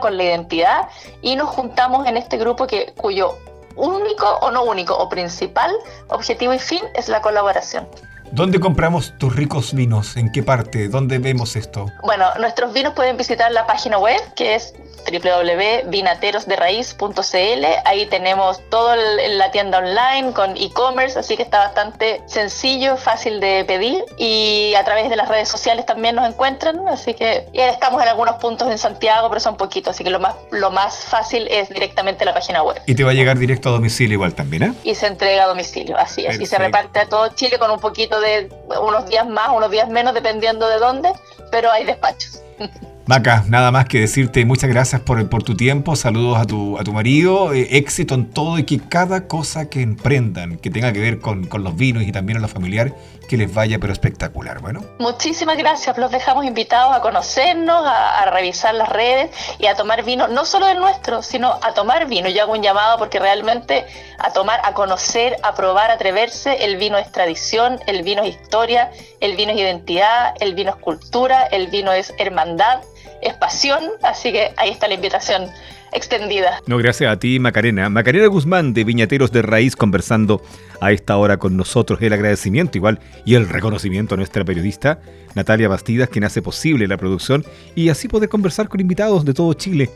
con 0.00 0.16
la 0.16 0.24
identidad, 0.24 0.88
y 1.22 1.36
nos 1.36 1.48
juntamos 1.50 2.06
en 2.06 2.16
este 2.16 2.36
grupo 2.36 2.66
que, 2.66 2.92
cuyo 2.96 3.36
único 3.76 4.26
o 4.40 4.50
no 4.50 4.64
único 4.64 4.96
o 4.96 5.08
principal 5.08 5.70
objetivo 6.08 6.54
y 6.54 6.58
fin 6.58 6.82
es 6.94 7.08
la 7.08 7.20
colaboración. 7.20 7.86
¿Dónde 8.32 8.58
compramos 8.58 9.14
tus 9.18 9.36
ricos 9.36 9.74
vinos? 9.74 10.16
¿En 10.16 10.32
qué 10.32 10.42
parte? 10.42 10.88
¿Dónde 10.88 11.18
vemos 11.18 11.56
esto? 11.56 11.86
Bueno, 12.02 12.26
nuestros 12.40 12.72
vinos 12.72 12.94
pueden 12.94 13.16
visitar 13.16 13.52
la 13.52 13.66
página 13.66 13.98
web 13.98 14.20
que 14.34 14.56
es 14.56 14.74
www.vinaterosderraiz.cl. 14.96 17.64
Ahí 17.84 18.06
tenemos 18.06 18.60
toda 18.70 18.96
la 18.96 19.50
tienda 19.50 19.78
online 19.78 20.32
con 20.32 20.56
e-commerce, 20.56 21.18
así 21.18 21.36
que 21.36 21.42
está 21.42 21.58
bastante 21.58 22.22
sencillo, 22.26 22.96
fácil 22.96 23.40
de 23.40 23.64
pedir 23.64 24.04
y 24.16 24.74
a 24.76 24.84
través 24.84 25.10
de 25.10 25.16
las 25.16 25.28
redes 25.28 25.48
sociales 25.48 25.86
también 25.86 26.16
nos 26.16 26.28
encuentran, 26.28 26.86
así 26.88 27.14
que 27.14 27.46
ya 27.52 27.70
estamos 27.70 28.02
en 28.02 28.08
algunos 28.08 28.36
puntos 28.36 28.70
en 28.70 28.78
Santiago, 28.78 29.28
pero 29.28 29.40
son 29.40 29.56
poquitos, 29.56 29.94
así 29.94 30.04
que 30.04 30.10
lo 30.10 30.20
más, 30.20 30.34
lo 30.50 30.70
más 30.70 31.04
fácil 31.04 31.46
es 31.50 31.68
directamente 31.68 32.24
la 32.24 32.34
página 32.34 32.62
web. 32.62 32.80
Y 32.86 32.94
te 32.94 33.04
va 33.04 33.10
a 33.10 33.14
llegar 33.14 33.38
directo 33.38 33.68
a 33.68 33.72
domicilio 33.72 34.14
igual 34.14 34.34
también, 34.34 34.62
¿eh? 34.62 34.74
Y 34.84 34.94
se 34.94 35.06
entrega 35.06 35.44
a 35.44 35.48
domicilio, 35.48 35.96
así 35.96 36.26
es. 36.26 36.40
Y 36.40 36.46
se 36.46 36.58
reparte 36.58 37.00
a 37.00 37.08
todo 37.08 37.28
Chile 37.28 37.58
con 37.58 37.70
un 37.70 37.80
poquito 37.80 38.20
de 38.20 38.50
unos 38.80 39.06
días 39.06 39.26
más, 39.26 39.50
unos 39.54 39.70
días 39.70 39.88
menos, 39.88 40.14
dependiendo 40.14 40.68
de 40.68 40.78
dónde, 40.78 41.12
pero 41.50 41.70
hay 41.70 41.84
despachos. 41.84 42.40
Maca, 43.06 43.44
nada 43.48 43.70
más 43.70 43.84
que 43.84 44.00
decirte 44.00 44.46
muchas 44.46 44.70
gracias 44.70 45.02
por, 45.02 45.28
por 45.28 45.42
tu 45.42 45.54
tiempo, 45.54 45.94
saludos 45.94 46.38
a 46.38 46.46
tu, 46.46 46.78
a 46.78 46.84
tu 46.84 46.94
marido, 46.94 47.52
eh, 47.52 47.76
éxito 47.76 48.14
en 48.14 48.30
todo 48.30 48.58
y 48.58 48.64
que 48.64 48.80
cada 48.80 49.28
cosa 49.28 49.68
que 49.68 49.82
emprendan, 49.82 50.56
que 50.56 50.70
tenga 50.70 50.90
que 50.90 51.00
ver 51.00 51.20
con, 51.20 51.46
con 51.46 51.62
los 51.62 51.76
vinos 51.76 52.04
y 52.04 52.12
también 52.12 52.38
a 52.38 52.40
lo 52.40 52.48
familiar, 52.48 52.94
que 53.28 53.36
les 53.36 53.52
vaya 53.52 53.78
pero 53.78 53.92
espectacular. 53.92 54.60
Bueno. 54.60 54.82
Muchísimas 55.00 55.58
gracias, 55.58 55.98
los 55.98 56.10
dejamos 56.10 56.46
invitados 56.46 56.96
a 56.96 57.02
conocernos, 57.02 57.84
a, 57.86 58.24
revisar 58.30 58.74
las 58.74 58.88
redes 58.88 59.30
y 59.58 59.66
a 59.66 59.74
tomar 59.74 60.02
vino, 60.02 60.26
no 60.28 60.46
solo 60.46 60.66
el 60.66 60.78
nuestro, 60.78 61.22
sino 61.22 61.58
a 61.62 61.74
tomar 61.74 62.06
vino. 62.06 62.30
Yo 62.30 62.42
hago 62.44 62.52
un 62.52 62.62
llamado 62.62 62.96
porque 62.96 63.18
realmente 63.18 63.84
a 64.18 64.32
tomar, 64.32 64.60
a 64.64 64.72
conocer, 64.72 65.36
a 65.42 65.54
probar, 65.54 65.90
a 65.90 65.94
atreverse, 65.94 66.64
el 66.64 66.78
vino 66.78 66.96
es 66.96 67.12
tradición, 67.12 67.80
el 67.86 68.02
vino 68.02 68.22
es 68.22 68.30
historia, 68.30 68.90
el 69.20 69.36
vino 69.36 69.52
es 69.52 69.58
identidad, 69.58 70.34
el 70.40 70.54
vino 70.54 70.70
es 70.70 70.76
cultura, 70.76 71.44
el 71.44 71.66
vino 71.66 71.92
es 71.92 72.14
hermandad 72.16 72.80
es 73.24 73.34
pasión, 73.34 73.82
así 74.02 74.32
que 74.32 74.52
ahí 74.56 74.70
está 74.70 74.88
la 74.88 74.94
invitación 74.94 75.50
extendida. 75.92 76.60
No, 76.66 76.76
gracias 76.76 77.10
a 77.10 77.18
ti, 77.18 77.38
Macarena. 77.38 77.88
Macarena 77.88 78.26
Guzmán 78.26 78.74
de 78.74 78.84
Viñateros 78.84 79.32
de 79.32 79.42
Raíz 79.42 79.76
conversando 79.76 80.42
a 80.80 80.92
esta 80.92 81.16
hora 81.16 81.38
con 81.38 81.56
nosotros. 81.56 82.02
El 82.02 82.12
agradecimiento 82.12 82.76
igual 82.76 83.00
y 83.24 83.36
el 83.36 83.48
reconocimiento 83.48 84.14
a 84.14 84.18
nuestra 84.18 84.44
periodista 84.44 85.00
Natalia 85.34 85.68
Bastidas, 85.68 86.08
quien 86.08 86.24
hace 86.24 86.42
posible 86.42 86.86
la 86.88 86.96
producción 86.96 87.44
y 87.74 87.88
así 87.88 88.08
poder 88.08 88.28
conversar 88.28 88.68
con 88.68 88.80
invitados 88.80 89.24
de 89.24 89.34
todo 89.34 89.54
Chile 89.54 89.90